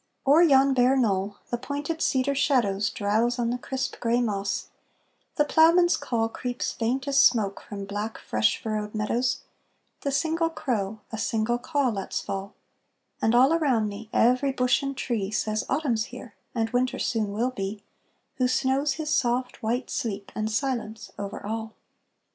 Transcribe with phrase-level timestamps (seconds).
[0.25, 4.69] O'er yon bare knoll the pointed cedar shadows Drowse on the crisp, gray moss;
[5.35, 9.41] the ploughman's call Creeps faint as smoke from black, fresh furrowed meadows;
[9.99, 12.55] The single crow a single caw lets fall;
[13.21, 17.31] And all around me every bush and tree Says Autumn 's here, and Winter soon
[17.31, 17.83] will be
[18.37, 21.75] Who snows his soft, white sleep and silence over all.